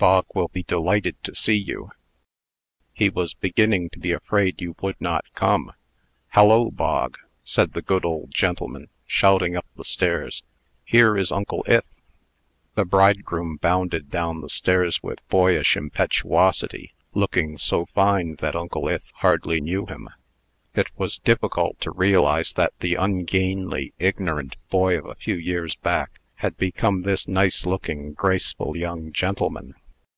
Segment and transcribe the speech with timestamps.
[0.00, 1.90] Bog will be delighted to see you.
[2.94, 5.74] He was beginning to be afraid you would not come.
[6.28, 10.42] Hallo, Bog!" said, the good old gentleman, shouting up the stairs;
[10.86, 11.84] "here is Uncle Ith."
[12.76, 19.10] The bridegroom bounded down the stairs with boyish impetuosity, looking so fine that Uncle Ith
[19.16, 20.08] hardly knew him.
[20.74, 26.20] It was difficult to realize that the ungainly, ignorant boy of a few years back,
[26.36, 29.74] had become this nice looking, graceful young gentleman.